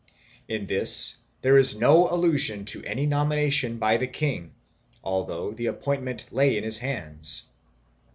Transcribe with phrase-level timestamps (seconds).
[0.47, 4.55] 3 In this there is no allusion to any nomination by the king,
[5.05, 7.51] al though the appointment lay in his hands.